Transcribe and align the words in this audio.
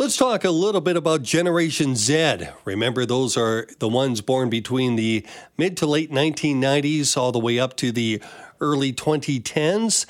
Let's 0.00 0.16
talk 0.16 0.44
a 0.44 0.50
little 0.52 0.80
bit 0.80 0.96
about 0.96 1.24
Generation 1.24 1.96
Z. 1.96 2.50
Remember, 2.64 3.04
those 3.04 3.36
are 3.36 3.66
the 3.80 3.88
ones 3.88 4.20
born 4.20 4.48
between 4.48 4.94
the 4.94 5.26
mid 5.56 5.76
to 5.78 5.86
late 5.86 6.12
1990s 6.12 7.16
all 7.16 7.32
the 7.32 7.40
way 7.40 7.58
up 7.58 7.74
to 7.78 7.90
the 7.90 8.22
early 8.60 8.92
2010s. 8.92 10.06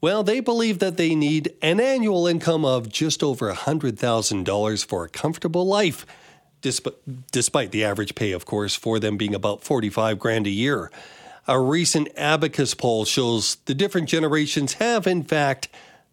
Well, 0.00 0.22
they 0.22 0.40
believe 0.40 0.78
that 0.78 0.96
they 0.96 1.14
need 1.14 1.52
an 1.60 1.80
annual 1.80 2.26
income 2.26 2.64
of 2.64 2.88
just 2.88 3.22
over 3.22 3.52
$100,000 3.52 4.86
for 4.86 5.04
a 5.04 5.08
comfortable 5.10 5.66
life, 5.66 6.06
despite 6.62 7.72
the 7.72 7.84
average 7.84 8.14
pay, 8.14 8.32
of 8.32 8.46
course, 8.46 8.74
for 8.74 8.98
them 8.98 9.18
being 9.18 9.34
about 9.34 9.62
45 9.62 10.18
grand 10.18 10.46
a 10.46 10.50
year. 10.50 10.90
A 11.46 11.60
recent 11.60 12.08
Abacus 12.16 12.72
poll 12.72 13.04
shows 13.04 13.56
the 13.66 13.74
different 13.74 14.08
generations 14.08 14.74
have, 14.74 15.06
in 15.06 15.24
fact, 15.24 15.68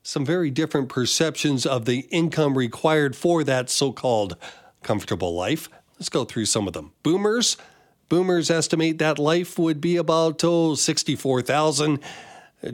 some 0.08 0.24
very 0.24 0.50
different 0.50 0.88
perceptions 0.88 1.66
of 1.66 1.84
the 1.84 2.08
income 2.12 2.58
required 2.58 3.14
for 3.14 3.44
that 3.44 3.70
so 3.70 3.92
called 3.92 4.38
comfortable 4.82 5.36
life. 5.36 5.68
Let's 5.96 6.08
go 6.08 6.24
through 6.24 6.46
some 6.46 6.66
of 6.66 6.72
them. 6.72 6.94
Boomers. 7.04 7.58
Boomers 8.08 8.50
estimate 8.50 9.00
that 9.00 9.20
life 9.20 9.60
would 9.60 9.82
be 9.82 9.98
about 9.98 10.42
oh, 10.46 10.76
64,000. 10.76 12.00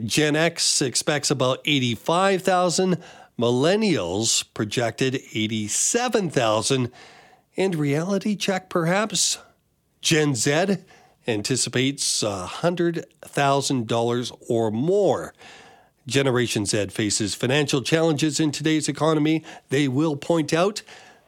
Gen 0.04 0.36
X 0.36 0.80
expects 0.80 1.28
about 1.28 1.58
85,000. 1.64 3.02
Millennials 3.36 4.44
projected 4.54 5.16
87,000. 5.34 6.92
And 7.56 7.74
reality 7.74 8.36
check 8.36 8.70
perhaps? 8.70 9.38
Gen 10.00 10.36
Z 10.36 10.76
anticipates 11.26 12.22
$100,000 12.22 14.36
or 14.48 14.70
more. 14.70 15.34
Generation 16.06 16.66
Z 16.66 16.88
faces 16.88 17.34
financial 17.34 17.82
challenges 17.82 18.38
in 18.38 18.52
today's 18.52 18.88
economy. 18.88 19.44
They 19.70 19.88
will 19.88 20.16
point 20.16 20.52
out, 20.52 20.82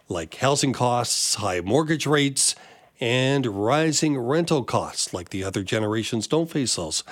like 0.08 0.36
housing 0.36 0.72
costs, 0.72 1.36
high 1.36 1.60
mortgage 1.60 2.06
rates, 2.06 2.54
and 3.00 3.46
rising 3.46 4.18
rental 4.18 4.64
costs, 4.64 5.12
like 5.12 5.30
the 5.30 5.44
other 5.44 5.62
generations 5.62 6.26
don't 6.26 6.50
face 6.50 6.76
those. 6.76 7.04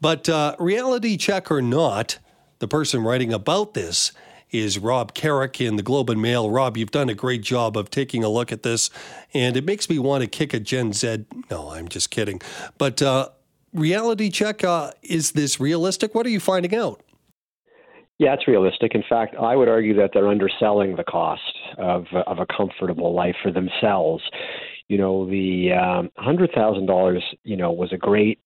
But 0.00 0.28
uh, 0.28 0.56
reality 0.58 1.16
check 1.16 1.50
or 1.50 1.62
not, 1.62 2.18
the 2.58 2.68
person 2.68 3.02
writing 3.02 3.32
about 3.32 3.74
this 3.74 4.12
is 4.50 4.78
Rob 4.78 5.12
Carrick 5.12 5.60
in 5.60 5.76
the 5.76 5.82
Globe 5.82 6.08
and 6.08 6.22
Mail. 6.22 6.50
Rob, 6.50 6.76
you've 6.76 6.90
done 6.90 7.08
a 7.08 7.14
great 7.14 7.42
job 7.42 7.76
of 7.76 7.90
taking 7.90 8.22
a 8.22 8.28
look 8.28 8.52
at 8.52 8.62
this, 8.62 8.90
and 9.34 9.56
it 9.56 9.64
makes 9.64 9.90
me 9.90 9.98
want 9.98 10.22
to 10.22 10.28
kick 10.28 10.54
a 10.54 10.60
Gen 10.60 10.92
Z. 10.92 11.26
No, 11.50 11.70
I'm 11.70 11.88
just 11.88 12.10
kidding. 12.10 12.40
But 12.78 13.02
uh, 13.02 13.30
reality 13.72 14.30
check, 14.30 14.62
uh, 14.62 14.92
is 15.02 15.32
this 15.32 15.58
realistic? 15.58 16.14
What 16.14 16.26
are 16.26 16.30
you 16.30 16.40
finding 16.40 16.74
out? 16.74 17.02
Yeah, 18.18 18.32
it's 18.32 18.48
realistic. 18.48 18.94
In 18.94 19.04
fact, 19.08 19.34
I 19.38 19.56
would 19.56 19.68
argue 19.68 19.94
that 19.96 20.10
they're 20.14 20.28
underselling 20.28 20.96
the 20.96 21.04
cost 21.04 21.42
of 21.78 22.06
of 22.26 22.38
a 22.38 22.46
comfortable 22.46 23.14
life 23.14 23.36
for 23.42 23.52
themselves. 23.52 24.22
You 24.88 24.98
know, 24.98 25.28
the 25.28 25.72
um, 25.72 26.10
hundred 26.16 26.50
thousand 26.54 26.86
dollars, 26.86 27.22
you 27.44 27.56
know, 27.56 27.72
was 27.72 27.92
a 27.92 27.98
great 27.98 28.38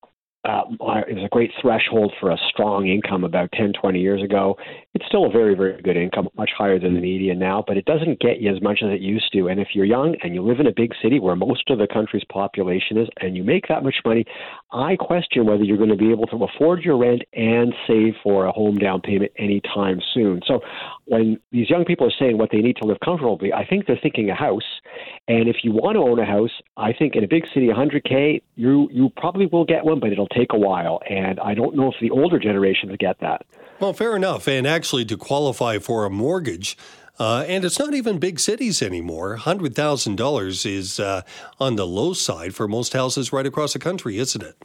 uh, 0.45 0.63
it 1.07 1.15
was 1.15 1.25
a 1.25 1.29
great 1.29 1.51
threshold 1.61 2.13
for 2.19 2.31
a 2.31 2.37
strong 2.49 2.89
income 2.89 3.25
about 3.25 3.53
10, 3.53 3.75
20 3.79 4.01
years 4.01 4.23
ago. 4.23 4.57
It's 4.95 5.05
still 5.07 5.27
a 5.27 5.31
very, 5.31 5.55
very 5.55 5.81
good 5.83 5.99
income, 5.99 6.29
much 6.35 6.51
higher 6.57 6.79
than 6.79 6.95
the 6.95 7.01
median 7.01 7.39
now, 7.39 7.63
but 7.67 7.77
it 7.77 7.85
doesn't 7.85 8.21
get 8.21 8.41
you 8.41 8.55
as 8.55 8.63
much 8.63 8.81
as 8.83 8.91
it 8.91 9.03
used 9.03 9.31
to. 9.35 9.49
And 9.49 9.61
if 9.61 9.69
you're 9.75 9.85
young 9.85 10.17
and 10.23 10.35
you 10.35 10.43
live 10.43 10.59
in 10.59 10.67
a 10.67 10.73
big 10.75 10.93
city 11.03 11.21
where 11.21 11.37
most 11.37 11.69
of 11.69 11.79
the 11.79 11.87
country's 11.87 12.25
population 12.33 12.97
is, 12.97 13.09
and 13.21 13.37
you 13.37 13.45
make 13.45 13.69
that 13.69 13.85
much 13.85 13.97
money, 14.03 14.25
I 14.73 14.97
question 14.97 15.45
whether 15.45 15.63
you're 15.63 15.77
going 15.77 15.91
to 15.91 15.97
be 15.97 16.11
able 16.11 16.27
to 16.29 16.45
afford 16.45 16.83
your 16.85 16.97
rent 16.97 17.21
and 17.35 17.75
save 17.87 18.15
for 18.23 18.47
a 18.47 18.53
home 18.53 18.79
down 18.79 19.03
payment 19.03 19.33
anytime 19.37 20.01
soon. 20.15 20.41
So 20.47 20.61
when 21.05 21.39
these 21.53 21.69
young 21.69 21.85
people 21.85 22.07
are 22.07 22.15
saying 22.19 22.39
what 22.39 22.49
they 22.51 22.59
need 22.59 22.77
to 22.77 22.87
live 22.87 22.99
comfortably, 23.05 23.53
I 23.53 23.67
think 23.67 23.87
they're 23.87 24.01
thinking 24.03 24.31
a 24.31 24.35
house. 24.35 24.80
And 25.29 25.49
if 25.49 25.59
you 25.63 25.71
want 25.71 25.95
to 25.95 26.01
own 26.01 26.19
a 26.19 26.25
house, 26.25 26.51
I 26.77 26.93
think 26.93 27.15
in 27.15 27.23
a 27.23 27.29
big 27.29 27.45
city, 27.55 27.69
100K, 27.69 28.43
you 28.57 28.89
you 28.91 29.11
probably 29.17 29.47
will 29.47 29.65
get 29.65 29.85
one, 29.85 30.01
but 30.01 30.11
it'll 30.11 30.27
take 30.27 30.53
a 30.53 30.59
while. 30.59 31.01
And 31.09 31.39
I 31.39 31.55
don't 31.55 31.77
know 31.77 31.89
if 31.89 31.95
the 32.01 32.11
older 32.11 32.39
generations 32.39 32.97
get 32.99 33.21
that. 33.21 33.47
Well, 33.79 33.93
fair 33.93 34.17
enough. 34.17 34.49
And 34.49 34.67
actually, 34.67 35.05
to 35.07 35.17
qualify 35.17 35.79
for 35.79 36.05
a 36.05 36.11
mortgage, 36.11 36.77
uh, 37.21 37.45
and 37.47 37.65
it's 37.65 37.79
not 37.79 37.95
even 37.95 38.19
big 38.19 38.41
cities 38.41 38.83
anymore. 38.83 39.37
$100,000 39.37 40.67
is 40.67 40.99
uh, 40.99 41.23
on 41.61 41.77
the 41.77 41.87
low 41.87 42.13
side 42.15 42.55
for 42.55 42.67
most 42.67 42.93
houses 42.95 43.33
right 43.33 43.47
across 43.47 43.75
the 43.75 43.79
country, 43.79 44.19
isn't 44.19 44.43
it? 44.43 44.57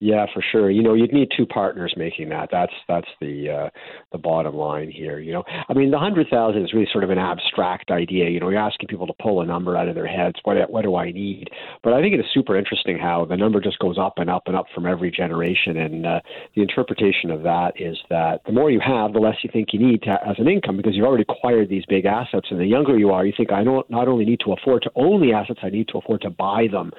Yeah, 0.00 0.26
for 0.32 0.44
sure. 0.52 0.70
You 0.70 0.82
know, 0.82 0.94
you'd 0.94 1.12
need 1.12 1.28
two 1.36 1.44
partners 1.44 1.92
making 1.96 2.28
that. 2.28 2.50
That's 2.52 2.72
that's 2.86 3.08
the 3.20 3.50
uh, 3.50 3.70
the 4.12 4.18
bottom 4.18 4.54
line 4.54 4.92
here. 4.92 5.18
You 5.18 5.32
know, 5.32 5.44
I 5.68 5.72
mean, 5.74 5.90
the 5.90 5.98
hundred 5.98 6.28
thousand 6.30 6.62
is 6.62 6.72
really 6.72 6.88
sort 6.92 7.02
of 7.02 7.10
an 7.10 7.18
abstract 7.18 7.90
idea. 7.90 8.30
You 8.30 8.38
know, 8.38 8.48
you're 8.48 8.60
asking 8.60 8.86
people 8.86 9.08
to 9.08 9.12
pull 9.20 9.40
a 9.40 9.46
number 9.46 9.76
out 9.76 9.88
of 9.88 9.96
their 9.96 10.06
heads. 10.06 10.36
What 10.44 10.70
what 10.70 10.82
do 10.82 10.94
I 10.94 11.10
need? 11.10 11.48
But 11.82 11.94
I 11.94 12.00
think 12.00 12.14
it 12.14 12.20
is 12.20 12.26
super 12.32 12.56
interesting 12.56 12.96
how 12.96 13.24
the 13.24 13.36
number 13.36 13.60
just 13.60 13.80
goes 13.80 13.98
up 13.98 14.14
and 14.18 14.30
up 14.30 14.44
and 14.46 14.54
up 14.54 14.66
from 14.72 14.86
every 14.86 15.10
generation. 15.10 15.76
And 15.76 16.06
uh, 16.06 16.20
the 16.54 16.62
interpretation 16.62 17.32
of 17.32 17.42
that 17.42 17.72
is 17.74 17.98
that 18.08 18.42
the 18.46 18.52
more 18.52 18.70
you 18.70 18.80
have, 18.80 19.14
the 19.14 19.18
less 19.18 19.36
you 19.42 19.50
think 19.52 19.72
you 19.72 19.80
need 19.80 20.02
to, 20.02 20.16
as 20.24 20.36
an 20.38 20.46
income 20.46 20.76
because 20.76 20.94
you've 20.94 21.06
already 21.06 21.24
acquired 21.28 21.70
these 21.70 21.84
big 21.88 22.04
assets. 22.04 22.46
And 22.50 22.60
the 22.60 22.66
younger 22.66 22.96
you 22.96 23.10
are, 23.10 23.26
you 23.26 23.32
think 23.36 23.50
I 23.50 23.64
don't 23.64 23.88
not 23.90 24.06
only 24.06 24.24
need 24.24 24.38
to 24.44 24.52
afford 24.52 24.82
to 24.82 24.92
own 24.94 25.20
the 25.20 25.32
assets, 25.32 25.58
I 25.64 25.70
need 25.70 25.88
to 25.88 25.98
afford 25.98 26.20
to 26.20 26.30
buy 26.30 26.68
them. 26.70 26.92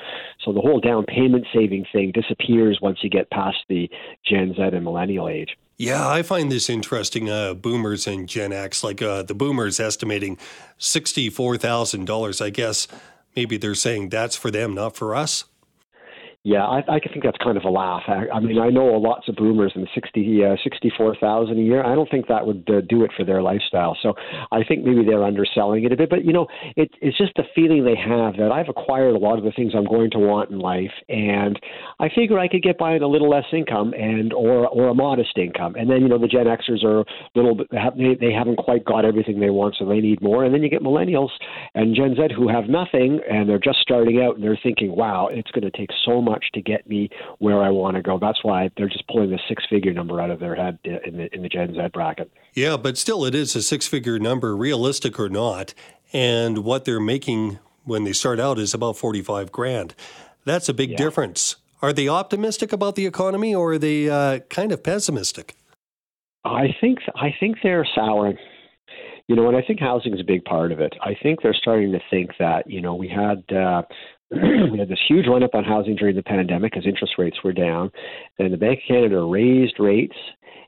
So 0.44 0.52
the 0.52 0.60
whole 0.60 0.82
down 0.82 1.06
payment 1.06 1.46
saving 1.54 1.86
thing 1.94 2.12
disappears 2.12 2.78
once 2.90 3.04
you 3.04 3.10
get 3.10 3.30
past 3.30 3.58
the 3.68 3.88
Gen 4.26 4.56
Z 4.56 4.62
and 4.62 4.84
millennial 4.84 5.30
age. 5.30 5.56
Yeah, 5.78 6.10
I 6.10 6.24
find 6.24 6.52
this 6.52 6.70
interesting. 6.70 7.30
Uh, 7.30 7.54
boomers 7.54 8.08
and 8.08 8.28
Gen 8.28 8.52
X, 8.52 8.84
like 8.84 9.02
uh, 9.02 9.22
the 9.22 9.36
boomers 9.36 9.80
estimating 9.80 10.38
$64,000. 10.80 12.42
I 12.42 12.50
guess 12.50 12.88
maybe 13.36 13.58
they're 13.58 13.76
saying 13.76 14.10
that's 14.10 14.36
for 14.36 14.50
them, 14.50 14.74
not 14.74 14.98
for 14.98 15.16
us. 15.16 15.46
Yeah, 16.46 16.64
I, 16.64 16.78
I 16.88 17.00
think 17.00 17.26
that's 17.26 17.38
kind 17.44 17.58
of 17.58 17.66
a 17.66 17.70
laugh. 17.70 18.04
I, 18.08 18.24
I 18.34 18.40
mean, 18.40 18.60
I 18.60 18.70
know 18.70 18.86
lots 18.86 19.28
of 19.28 19.36
boomers 19.36 19.74
and 19.76 19.90
60, 19.94 20.46
uh, 20.46 20.56
64,000 20.64 21.60
a 21.60 21.62
year. 21.62 21.84
I 21.84 21.96
don't 21.96 22.10
think 22.10 22.28
that 22.30 22.48
would 22.48 22.64
uh, 22.70 22.80
do 22.88 23.04
it 23.04 23.12
for 23.18 23.26
their 23.26 23.42
lifestyle. 23.42 23.98
So 24.02 24.14
I 24.50 24.64
think 24.64 24.86
maybe 24.86 25.04
they're 25.04 25.26
underselling 25.26 25.84
it 25.84 25.92
a 25.92 25.98
bit. 25.98 26.10
But, 26.10 26.24
you 26.24 26.32
know, 26.32 26.48
it, 26.78 26.92
it's 27.02 27.18
just 27.18 27.34
the 27.36 27.44
feeling 27.54 27.84
they 27.84 27.98
have 27.98 28.38
that 28.38 28.54
I've 28.54 28.70
acquired 28.70 29.16
a 29.16 29.20
lot 29.20 29.38
of 29.38 29.44
the 29.44 29.52
things 29.52 29.74
I'm 29.76 29.84
going 29.84 30.12
to 30.12 30.18
want 30.18 30.50
in 30.50 30.60
life. 30.60 30.94
And 31.10 31.60
I 32.00 32.08
figure 32.08 32.40
I 32.40 32.48
could 32.48 32.64
get 32.64 32.78
by 32.78 32.94
on 32.94 33.02
a 33.02 33.08
little 33.08 33.30
less 33.30 33.46
income 33.52 33.94
and 33.94 34.32
or 34.32 34.66
or 34.70 34.88
a 34.88 34.96
modest 34.96 35.38
income. 35.38 35.76
And 35.76 35.90
then, 35.90 36.02
you 36.04 36.08
know, 36.08 36.18
the 36.18 36.28
Gen 36.28 36.46
Xers 36.46 36.86
are 36.86 37.02
a 37.02 37.06
little 37.36 37.54
bit, 37.54 37.68
they, 37.70 38.16
they 38.16 38.32
haven't 38.32 38.56
quite 38.56 38.86
got 38.86 39.04
everything 39.04 39.42
they 39.42 39.50
want, 39.50 39.76
so 39.78 39.86
they 39.86 40.00
need 40.00 40.22
more. 40.22 40.46
And 40.46 40.54
then 40.54 40.64
you 40.64 40.70
get 40.70 40.84
millennials 40.84 41.32
and 41.76 41.94
Gen 41.94 42.16
Z 42.16 42.34
who 42.34 42.48
have 42.48 42.70
nothing 42.70 43.20
and 43.30 43.50
they're 43.50 43.60
just 43.60 43.80
starting 43.82 44.22
out 44.22 44.36
and 44.36 44.44
they're 44.44 44.60
thinking, 44.64 44.96
wow, 44.96 45.28
it's 45.30 45.52
going 45.52 45.70
to 45.70 45.78
take 45.78 45.90
so 46.06 46.22
much 46.22 46.29
much 46.30 46.46
to 46.54 46.62
get 46.62 46.88
me 46.88 47.10
where 47.40 47.62
I 47.62 47.70
want 47.70 47.96
to 47.96 48.02
go. 48.02 48.20
That's 48.20 48.44
why 48.44 48.70
they're 48.78 48.88
just 48.88 49.08
pulling 49.08 49.32
the 49.32 49.40
six 49.48 49.64
figure 49.70 49.94
number 49.94 50.22
out 50.22 50.30
of 50.30 50.40
their 50.40 50.56
head 50.56 50.78
in 50.84 51.18
the 51.18 51.34
in 51.34 51.42
the 51.42 51.50
Gen 51.50 51.74
Z 51.74 51.80
bracket. 51.94 52.32
Yeah, 52.54 52.78
but 52.78 52.98
still, 52.98 53.26
it 53.26 53.36
is 53.36 53.56
a 53.56 53.62
six 53.62 53.88
figure 53.88 54.20
number, 54.20 54.56
realistic 54.56 55.20
or 55.20 55.30
not. 55.30 55.74
And 56.14 56.60
what 56.60 56.86
they're 56.86 57.00
making 57.00 57.60
when 57.84 58.04
they 58.04 58.14
start 58.14 58.40
out 58.40 58.60
is 58.60 58.74
about 58.74 58.98
forty 58.98 59.22
five 59.22 59.52
grand. 59.52 59.96
That's 60.46 60.70
a 60.70 60.74
big 60.74 60.92
yeah. 60.92 60.98
difference. 60.98 61.58
Are 61.82 61.94
they 61.94 62.08
optimistic 62.08 62.74
about 62.74 62.96
the 62.96 63.06
economy, 63.06 63.56
or 63.56 63.74
are 63.74 63.78
they 63.78 64.10
uh, 64.10 64.40
kind 64.50 64.72
of 64.72 64.84
pessimistic? 64.84 65.56
I 66.44 66.76
think 66.80 67.00
I 67.16 67.34
think 67.40 67.58
they're 67.64 67.88
souring. 67.96 68.38
You 69.28 69.36
know, 69.36 69.48
and 69.48 69.56
I 69.56 69.62
think 69.62 69.80
housing 69.80 70.14
is 70.16 70.20
a 70.20 70.24
big 70.24 70.44
part 70.44 70.72
of 70.72 70.80
it. 70.80 70.96
I 71.02 71.16
think 71.22 71.44
they're 71.44 71.54
starting 71.54 71.92
to 71.92 72.00
think 72.10 72.32
that 72.40 72.70
you 72.70 72.82
know 72.82 72.96
we 72.96 73.08
had 73.08 73.44
uh, 73.56 73.84
we 74.72 74.78
had 74.78 74.90
this 74.90 75.00
huge 75.08 75.26
run 75.28 75.44
up 75.44 75.56
on 75.56 75.64
housing 75.64 75.96
during 75.96 76.16
the 76.16 76.22
pandemic 76.22 76.78
as 76.78 76.86
interest 76.86 77.14
rates 77.18 77.38
were 77.44 77.54
down. 77.54 77.92
Then 78.38 78.52
the 78.52 78.58
Bank 78.58 78.80
of 78.80 78.88
Canada 78.88 79.22
raised 79.24 79.80
rates, 79.80 80.16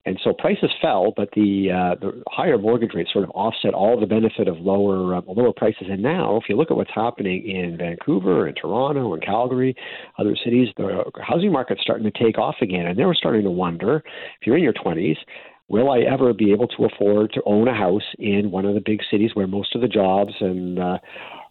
and 0.03 0.19
so 0.23 0.33
prices 0.33 0.71
fell, 0.81 1.13
but 1.15 1.29
the 1.35 1.69
uh, 1.69 1.95
the 2.01 2.23
higher 2.27 2.57
mortgage 2.57 2.95
rates 2.95 3.13
sort 3.13 3.23
of 3.23 3.29
offset 3.31 3.75
all 3.75 3.99
the 3.99 4.07
benefit 4.07 4.47
of 4.47 4.57
lower 4.57 5.15
uh, 5.15 5.21
lower 5.27 5.53
prices. 5.53 5.87
And 5.91 6.01
now, 6.01 6.37
if 6.37 6.45
you 6.49 6.55
look 6.55 6.71
at 6.71 6.77
what's 6.77 6.89
happening 6.93 7.47
in 7.47 7.77
Vancouver 7.77 8.47
and 8.47 8.57
Toronto 8.57 9.13
and 9.13 9.23
Calgary, 9.23 9.75
other 10.17 10.35
cities, 10.43 10.69
the 10.77 11.03
housing 11.21 11.51
market's 11.51 11.81
starting 11.81 12.11
to 12.11 12.23
take 12.23 12.39
off 12.39 12.55
again, 12.61 12.87
and 12.87 12.97
they 12.97 13.05
were 13.05 13.13
starting 13.13 13.43
to 13.43 13.51
wonder 13.51 13.97
if 13.97 14.47
you're 14.47 14.57
in 14.57 14.63
your 14.63 14.73
20s 14.73 15.17
will 15.67 15.89
I 15.89 15.99
ever 15.99 16.33
be 16.33 16.51
able 16.51 16.67
to 16.67 16.83
afford 16.83 17.31
to 17.31 17.41
own 17.45 17.69
a 17.69 17.73
house 17.73 18.03
in 18.19 18.51
one 18.51 18.65
of 18.65 18.73
the 18.73 18.81
big 18.85 18.99
cities 19.09 19.31
where 19.35 19.47
most 19.47 19.73
of 19.73 19.79
the 19.79 19.87
jobs 19.87 20.33
and 20.41 20.77
uh, 20.77 20.97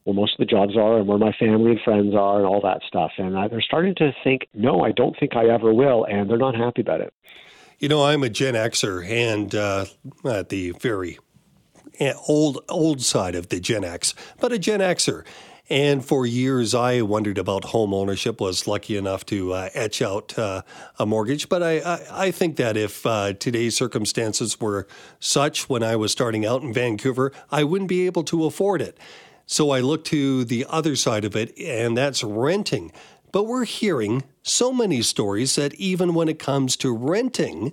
where 0.04 0.14
most 0.14 0.32
of 0.32 0.38
the 0.38 0.46
jobs 0.46 0.76
are 0.76 0.98
and 0.98 1.06
where 1.06 1.18
my 1.18 1.32
family 1.32 1.72
and 1.72 1.80
friends 1.82 2.14
are 2.14 2.38
and 2.38 2.46
all 2.46 2.60
that 2.62 2.80
stuff. 2.86 3.12
And 3.18 3.36
uh, 3.36 3.48
they're 3.48 3.60
starting 3.60 3.94
to 3.96 4.12
think, 4.24 4.48
no, 4.54 4.82
I 4.82 4.92
don't 4.92 5.16
think 5.18 5.36
I 5.36 5.48
ever 5.48 5.72
will, 5.72 6.04
and 6.04 6.28
they're 6.28 6.38
not 6.38 6.54
happy 6.54 6.80
about 6.80 7.00
it. 7.00 7.12
You 7.78 7.88
know, 7.88 8.04
I'm 8.04 8.22
a 8.22 8.28
Gen 8.28 8.54
Xer, 8.54 9.08
and 9.08 9.54
uh, 9.54 9.86
at 10.24 10.50
the 10.50 10.72
very 10.72 11.18
eh, 11.98 12.12
old 12.28 12.62
old 12.68 13.00
side 13.00 13.34
of 13.34 13.48
the 13.48 13.58
Gen 13.58 13.84
X, 13.84 14.14
but 14.38 14.52
a 14.52 14.58
Gen 14.58 14.80
Xer. 14.80 15.24
And 15.70 16.04
for 16.04 16.26
years, 16.26 16.74
I 16.74 17.00
wondered 17.02 17.38
about 17.38 17.66
home 17.66 17.94
ownership. 17.94 18.40
Was 18.40 18.66
lucky 18.66 18.96
enough 18.96 19.24
to 19.26 19.52
uh, 19.52 19.68
etch 19.72 20.02
out 20.02 20.36
uh, 20.36 20.62
a 20.98 21.06
mortgage, 21.06 21.48
but 21.48 21.62
I, 21.62 21.78
I, 21.78 22.06
I 22.26 22.30
think 22.32 22.56
that 22.56 22.76
if 22.76 23.06
uh, 23.06 23.34
today's 23.34 23.76
circumstances 23.76 24.60
were 24.60 24.88
such 25.20 25.68
when 25.68 25.84
I 25.84 25.94
was 25.94 26.10
starting 26.10 26.44
out 26.44 26.62
in 26.62 26.74
Vancouver, 26.74 27.32
I 27.52 27.62
wouldn't 27.62 27.88
be 27.88 28.04
able 28.06 28.24
to 28.24 28.46
afford 28.46 28.82
it. 28.82 28.98
So 29.50 29.70
I 29.70 29.80
look 29.80 30.04
to 30.04 30.44
the 30.44 30.64
other 30.68 30.94
side 30.94 31.24
of 31.24 31.34
it, 31.34 31.58
and 31.58 31.96
that's 31.96 32.22
renting. 32.22 32.92
But 33.32 33.48
we're 33.48 33.64
hearing 33.64 34.22
so 34.44 34.72
many 34.72 35.02
stories 35.02 35.56
that 35.56 35.74
even 35.74 36.14
when 36.14 36.28
it 36.28 36.38
comes 36.38 36.76
to 36.76 36.96
renting, 36.96 37.72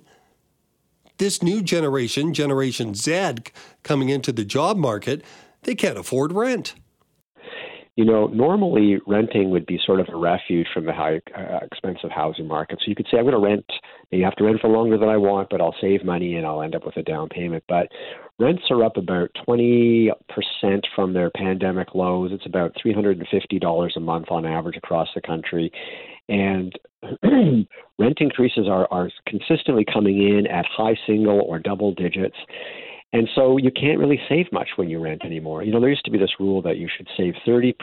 this 1.19 1.43
new 1.43 1.61
generation, 1.61 2.33
Generation 2.33 2.95
Z, 2.95 3.35
coming 3.83 4.09
into 4.09 4.31
the 4.31 4.43
job 4.43 4.75
market, 4.75 5.23
they 5.61 5.75
can't 5.75 5.99
afford 5.99 6.31
rent 6.31 6.73
you 7.97 8.05
know, 8.05 8.27
normally 8.27 8.99
renting 9.07 9.49
would 9.49 9.65
be 9.65 9.79
sort 9.83 9.99
of 9.99 10.07
a 10.13 10.15
refuge 10.15 10.67
from 10.71 10.85
the 10.85 10.93
high 10.93 11.19
uh, 11.35 11.59
expensive 11.63 12.11
housing 12.11 12.47
market. 12.47 12.77
So 12.79 12.89
you 12.89 12.95
could 12.95 13.07
say, 13.09 13.17
I'm 13.17 13.23
going 13.23 13.33
to 13.33 13.39
rent. 13.39 13.65
You 14.11 14.23
have 14.23 14.35
to 14.35 14.43
rent 14.43 14.61
for 14.61 14.69
longer 14.69 14.99
than 14.99 15.09
I 15.09 15.17
want, 15.17 15.49
but 15.49 15.61
I'll 15.61 15.75
save 15.81 16.05
money 16.05 16.35
and 16.35 16.45
I'll 16.45 16.61
end 16.61 16.75
up 16.75 16.85
with 16.85 16.95
a 16.97 17.01
down 17.01 17.27
payment. 17.27 17.63
But 17.67 17.87
rents 18.37 18.61
are 18.69 18.83
up 18.83 18.97
about 18.97 19.31
20% 19.47 20.11
from 20.95 21.13
their 21.13 21.31
pandemic 21.31 21.95
lows. 21.95 22.29
It's 22.31 22.45
about 22.45 22.77
$350 22.85 23.95
a 23.95 23.99
month 23.99 24.27
on 24.29 24.45
average 24.45 24.77
across 24.77 25.07
the 25.15 25.21
country. 25.21 25.71
And 26.29 26.77
rent 27.97 28.17
increases 28.19 28.67
are, 28.69 28.87
are 28.91 29.09
consistently 29.25 29.85
coming 29.91 30.21
in 30.21 30.45
at 30.45 30.67
high 30.67 30.97
single 31.07 31.41
or 31.41 31.57
double 31.57 31.95
digits. 31.95 32.37
And 33.13 33.29
so 33.35 33.57
you 33.57 33.71
can't 33.71 33.99
really 33.99 34.19
save 34.27 34.51
much 34.51 34.69
when 34.75 34.89
you 34.89 34.99
rent 34.99 35.23
anymore. 35.23 35.63
You 35.63 35.71
know, 35.71 35.79
there 35.79 35.89
used 35.89 36.05
to 36.05 36.11
be 36.11 36.17
this 36.17 36.39
rule 36.39 36.61
that 36.63 36.77
you 36.77 36.89
should 36.95 37.07
save 37.15 37.35
30%, 37.45 37.73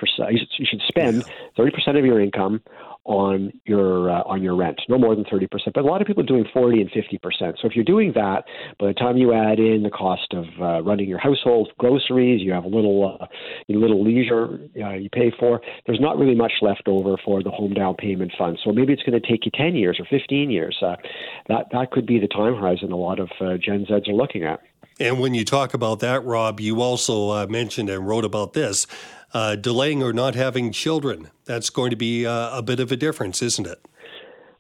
you 0.58 0.66
should 0.66 0.82
spend 0.86 1.24
30% 1.58 1.98
of 1.98 2.04
your 2.04 2.20
income 2.20 2.60
on 3.04 3.52
your 3.66 4.10
uh, 4.10 4.22
on 4.22 4.42
your 4.42 4.56
rent, 4.56 4.80
no 4.88 4.96
more 4.96 5.14
than 5.14 5.24
30%. 5.24 5.48
But 5.74 5.84
a 5.84 5.86
lot 5.86 6.00
of 6.00 6.06
people 6.06 6.22
are 6.22 6.26
doing 6.26 6.46
40 6.52 6.80
and 6.80 6.90
50%. 6.90 7.20
So 7.60 7.68
if 7.68 7.76
you're 7.76 7.84
doing 7.84 8.12
that, 8.14 8.44
by 8.78 8.86
the 8.86 8.94
time 8.94 9.18
you 9.18 9.34
add 9.34 9.58
in 9.58 9.82
the 9.82 9.90
cost 9.90 10.32
of 10.32 10.44
uh, 10.60 10.82
running 10.82 11.08
your 11.08 11.18
household, 11.18 11.70
groceries, 11.78 12.40
you 12.40 12.52
have 12.52 12.64
a 12.64 12.68
little 12.68 13.18
uh, 13.20 13.26
a 13.26 13.72
little 13.72 14.02
leisure 14.02 14.58
uh, 14.82 14.94
you 14.94 15.10
pay 15.10 15.30
for, 15.38 15.60
there's 15.86 16.00
not 16.00 16.18
really 16.18 16.34
much 16.34 16.52
left 16.62 16.84
over 16.86 17.16
for 17.24 17.42
the 17.42 17.50
home 17.50 17.74
down 17.74 17.94
payment 17.94 18.32
fund. 18.38 18.58
So 18.64 18.72
maybe 18.72 18.94
it's 18.94 19.02
going 19.02 19.20
to 19.20 19.28
take 19.28 19.44
you 19.44 19.52
10 19.54 19.74
years 19.74 20.00
or 20.00 20.06
15 20.06 20.50
years. 20.50 20.76
Uh, 20.80 20.96
that 21.48 21.66
that 21.72 21.90
could 21.90 22.06
be 22.06 22.18
the 22.18 22.28
time 22.28 22.54
horizon 22.54 22.90
a 22.90 22.96
lot 22.96 23.20
of 23.20 23.28
uh, 23.40 23.58
Gen 23.58 23.84
Zs 23.84 24.08
are 24.08 24.14
looking 24.14 24.44
at. 24.44 24.60
And 25.00 25.18
when 25.18 25.34
you 25.34 25.44
talk 25.44 25.74
about 25.74 26.00
that, 26.00 26.24
Rob, 26.24 26.60
you 26.60 26.80
also 26.80 27.30
uh, 27.30 27.46
mentioned 27.48 27.90
and 27.90 28.06
wrote 28.06 28.24
about 28.24 28.52
this 28.52 28.86
uh, 29.32 29.56
delaying 29.56 30.02
or 30.02 30.12
not 30.12 30.34
having 30.34 30.70
children. 30.72 31.30
That's 31.44 31.68
going 31.68 31.90
to 31.90 31.96
be 31.96 32.24
uh, 32.24 32.56
a 32.56 32.62
bit 32.62 32.80
of 32.80 32.92
a 32.92 32.96
difference, 32.96 33.42
isn't 33.42 33.66
it? 33.66 33.84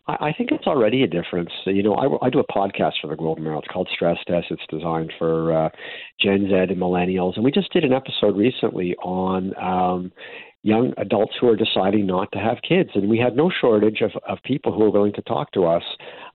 I 0.06 0.34
think 0.36 0.50
it's 0.52 0.66
already 0.66 1.02
a 1.02 1.06
difference. 1.06 1.50
You 1.64 1.82
know, 1.82 1.94
I, 1.94 2.26
I 2.26 2.28
do 2.28 2.38
a 2.38 2.46
podcast 2.46 2.92
for 3.00 3.06
the 3.06 3.16
and 3.16 3.42
Mail. 3.42 3.58
It's 3.58 3.68
called 3.68 3.88
Stress 3.90 4.18
Test. 4.26 4.48
It's 4.50 4.62
designed 4.68 5.14
for 5.18 5.50
uh, 5.50 5.70
Gen 6.20 6.46
Z 6.50 6.54
and 6.54 6.76
millennials, 6.76 7.36
and 7.36 7.44
we 7.44 7.50
just 7.50 7.72
did 7.72 7.84
an 7.84 7.94
episode 7.94 8.36
recently 8.36 8.94
on 8.96 9.54
um, 9.56 10.12
young 10.64 10.94
adults 10.96 11.34
who 11.38 11.46
are 11.48 11.56
deciding 11.56 12.06
not 12.06 12.32
to 12.32 12.38
have 12.38 12.56
kids. 12.66 12.88
And 12.94 13.08
we 13.08 13.18
had 13.18 13.36
no 13.36 13.50
shortage 13.60 14.00
of, 14.00 14.12
of 14.26 14.38
people 14.44 14.72
who 14.72 14.82
are 14.82 14.90
willing 14.90 15.12
to 15.12 15.22
talk 15.22 15.52
to 15.52 15.66
us 15.66 15.82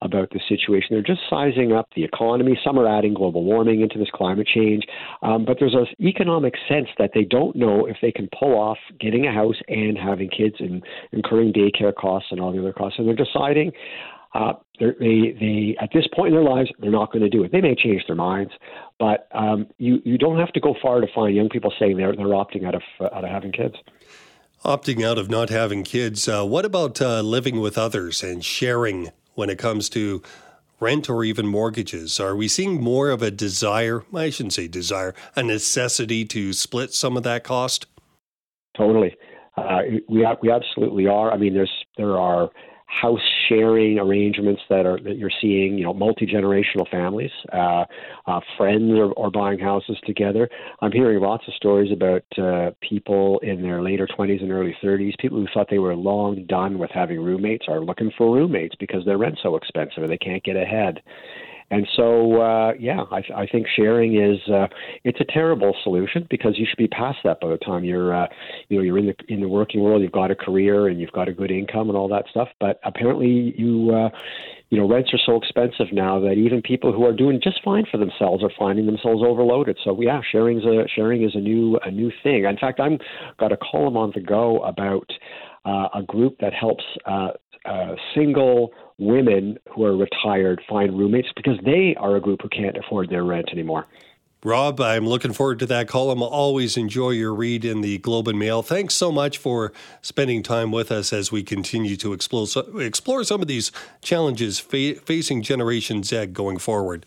about 0.04 0.30
the 0.30 0.40
situation. 0.48 0.90
They're 0.92 1.02
just 1.02 1.22
sizing 1.28 1.74
up 1.74 1.90
the 1.96 2.04
economy. 2.04 2.58
Some 2.64 2.78
are 2.78 2.88
adding 2.88 3.16
global 3.16 3.44
warming 3.44 3.82
into 3.82 3.98
this 3.98 4.10
climate 4.14 4.48
change. 4.48 4.84
Um, 5.24 5.46
but 5.46 5.58
there's 5.60 5.74
an 5.74 5.88
economic 6.00 6.54
sense 6.70 6.88
that 7.00 7.10
they 7.16 7.24
don't 7.24 7.56
know 7.56 7.88
if 7.88 7.98
they 8.04 8.12
can 8.12 8.30
pull 8.38 8.54
off 8.54 8.78
getting 9.00 9.26
a 9.26 9.34
house 9.34 9.58
and 9.68 9.98
having 9.98 10.30
kids 10.30 10.56
and 10.60 10.84
incurring 11.12 11.52
daycare 11.52 11.94
costs 11.94 12.30
and 12.32 12.40
all 12.40 12.52
the 12.52 12.60
other 12.60 12.72
costs. 12.72 13.00
And 13.00 13.08
they're 13.08 13.16
deciding. 13.16 13.72
Uh, 14.34 14.54
they, 14.80 15.36
they, 15.40 15.76
at 15.82 15.90
this 15.94 16.06
point 16.16 16.30
in 16.30 16.34
their 16.36 16.44
lives, 16.44 16.70
they're 16.80 16.92
not 16.92 17.12
going 17.12 17.24
to 17.24 17.30
do 17.30 17.44
it. 17.44 17.52
They 17.52 17.62
may 17.62 17.76
change 17.76 18.04
their 18.08 18.16
minds, 18.16 18.52
but 19.00 19.28
um, 19.34 19.68
you, 19.78 20.00
you 20.06 20.18
don't 20.18 20.38
have 20.38 20.54
to 20.54 20.60
go 20.60 20.76
far 20.82 21.02
to 21.02 21.08
find 21.14 21.36
young 21.36 21.50
people 21.50 21.74
saying 21.80 21.98
they're, 21.98 22.16
they're 22.16 22.28
opting 22.28 22.66
out 22.66 22.76
of, 22.76 22.84
uh, 23.00 23.10
out 23.14 23.24
of 23.24 23.30
having 23.30 23.52
kids 23.52 23.76
opting 24.66 25.06
out 25.06 25.18
of 25.18 25.30
not 25.30 25.50
having 25.50 25.84
kids. 25.84 26.28
Uh, 26.28 26.46
what 26.46 26.66
about 26.66 27.02
uh, 27.02 27.22
living 27.22 27.62
with 27.62 27.78
others 27.78 28.22
and 28.22 28.44
sharing 28.44 29.10
when 29.36 29.50
it 29.50 29.58
comes 29.58 29.90
to 29.90 30.22
rent 30.80 31.10
or 31.10 31.24
even 31.24 31.48
mortgages? 31.48 32.20
Are 32.20 32.36
we 32.36 32.48
seeing 32.48 32.82
more 32.82 33.10
of 33.10 33.22
a 33.22 33.32
desire? 33.32 34.04
I 34.14 34.30
shouldn't 34.30 34.54
say 34.54 34.68
desire, 34.68 35.14
a 35.36 35.44
necessity 35.44 36.26
to 36.26 36.54
split 36.54 36.94
some 36.94 37.18
of 37.18 37.24
that 37.24 37.44
cost? 37.44 37.86
Totally. 38.78 39.16
Uh, 39.58 39.82
we 40.08 40.26
we 40.42 40.52
absolutely 40.52 41.08
are. 41.08 41.32
I 41.32 41.38
mean, 41.38 41.54
there's 41.54 41.72
there 41.98 42.18
are 42.18 42.50
house 42.90 43.22
sharing 43.48 44.00
arrangements 44.00 44.62
that 44.70 44.86
are 44.86 45.00
that 45.02 45.18
you're 45.18 45.32
seeing, 45.42 45.78
you 45.78 45.84
know, 45.84 45.94
multi 45.94 46.26
generational 46.26 46.90
families, 46.90 47.32
uh, 47.54 47.86
uh, 48.26 48.40
friends 48.58 48.92
are, 48.98 49.18
are 49.18 49.30
buying 49.30 49.60
houses 49.60 49.98
together. 50.06 50.50
I'm 50.82 50.92
hearing 50.92 51.20
lots 51.22 51.48
of 51.48 51.54
stories 51.54 51.92
about 51.92 52.24
uh, 52.38 52.72
people 52.82 53.40
in 53.40 53.62
their 53.62 53.82
later 53.84 54.08
20s 54.08 54.42
and 54.42 54.52
early 54.52 54.76
30s, 54.84 55.18
people 55.20 55.38
who 55.38 55.48
thought 55.54 55.68
they 55.70 55.80
were 55.80 55.96
long 55.96 56.46
done 56.48 56.80
with 56.80 56.90
having 56.92 57.22
roommates 57.22 57.66
are 57.68 57.80
looking 57.80 58.12
for 58.18 58.34
roommates 58.34 58.76
because 58.80 59.06
their 59.06 59.18
rent's 59.18 59.42
so 59.44 59.56
expensive 59.56 60.04
and 60.04 60.12
they 60.12 60.18
can't 60.18 60.44
get 60.44 60.56
ahead. 60.56 61.02
And 61.72 61.88
so, 61.96 62.42
uh, 62.42 62.74
yeah, 62.80 63.04
I, 63.12 63.22
I 63.36 63.48
think 63.48 63.68
sharing 63.76 64.22
is 64.22 64.40
uh, 64.52 64.68
it's 65.04 65.20
a 65.20 65.26
terrible 65.26 65.76
solution 65.84 66.28
because 66.30 66.58
you 66.58 66.66
should 66.68 66.78
be 66.78 66.88
past 66.88 67.20
that 67.24 67.40
by 67.40 67.50
the 67.50 67.58
time 67.58 67.84
you're, 67.84 68.16
uh, 68.16 68.28
you 68.70 68.78
know, 68.78 68.84
you're 68.84 68.98
in 68.98 69.08
the 69.08 69.16
in 69.28 69.42
the 69.42 69.48
working 69.48 69.82
world. 69.82 70.02
You've 70.02 70.12
got 70.12 70.32
a 70.32 70.36
career 70.36 70.88
and 70.88 71.00
you've 71.00 71.12
got 71.12 71.28
a 71.28 71.34
good 71.34 71.52
income 71.52 71.90
and 71.90 71.98
all 71.98 72.08
that 72.10 72.26
stuff. 72.30 72.50
But 72.60 72.80
apparently, 72.84 73.54
you. 73.58 73.92
Uh, 73.94 74.10
you 74.72 74.78
know, 74.78 74.88
rents 74.88 75.10
are 75.14 75.20
so 75.26 75.36
expensive 75.36 75.92
now 75.92 76.20
that 76.20 76.34
even 76.34 76.62
people 76.62 76.94
who 76.94 77.04
are 77.04 77.12
doing 77.12 77.40
just 77.44 77.60
fine 77.64 77.86
for 77.90 77.98
themselves 77.98 78.44
are 78.44 78.52
finding 78.58 78.86
themselves 78.86 79.24
overloaded. 79.26 79.80
So 79.84 80.00
yeah, 80.00 80.22
sharing's 80.32 80.64
a 80.64 80.86
sharing 80.96 81.24
is 81.24 81.32
a 81.34 81.40
new 81.40 81.80
a 81.84 81.90
new 81.90 82.12
thing. 82.22 82.46
In 82.46 82.58
fact, 82.58 82.80
I'm 82.80 83.00
got 83.40 83.52
a 83.52 83.58
column 83.58 83.98
on 83.98 84.12
the 84.14 84.22
go 84.22 84.62
about 84.62 85.10
uh, 85.66 85.88
a 85.96 86.04
group 86.04 86.38
that 86.40 86.54
helps 86.54 86.84
uh, 87.06 87.30
uh, 87.66 87.96
single 88.14 88.72
women 89.00 89.58
who 89.74 89.86
are 89.86 89.96
retired 89.96 90.62
find 90.70 90.98
roommates 90.98 91.30
because 91.36 91.58
they 91.64 91.96
are 92.00 92.16
a 92.16 92.22
group 92.22 92.42
who 92.42 92.50
can't 92.50 92.78
afford 92.78 93.10
their 93.10 93.24
rent 93.24 93.50
anymore. 93.52 93.88
Rob, 94.42 94.80
I'm 94.80 95.06
looking 95.06 95.34
forward 95.34 95.60
to 95.60 95.66
that 95.66 95.90
column. 95.90 96.24
I'll 96.24 96.30
always 96.30 96.78
enjoy 96.78 97.10
your 97.10 97.34
read 97.34 97.66
in 97.66 97.82
the 97.82 97.98
Globe 97.98 98.30
and 98.30 98.40
Mail. 98.40 98.62
Thanks 98.62 98.94
so 98.94 99.12
much 99.12 99.38
for 99.38 99.74
spending 100.02 100.44
time 100.44 100.72
with 100.72 100.94
us 100.94 101.12
as 101.12 101.30
we 101.30 101.44
continue 101.44 101.98
to 101.98 102.14
explore, 102.14 102.48
explore 102.80 103.26
some 103.26 103.42
of 103.42 103.50
these 103.50 103.74
challenges 104.02 104.58
fa- 104.58 104.96
facing 104.96 105.42
Generation 105.42 106.04
Z 106.04 106.28
going 106.28 106.58
forward. 106.58 107.06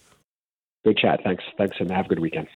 Good 0.85 0.99
chat. 0.99 1.21
Thanks. 1.25 1.45
Thanks, 1.57 1.77
and 1.81 1.91
have 1.91 2.05
a 2.07 2.09
good 2.11 2.19
weekend. 2.19 2.49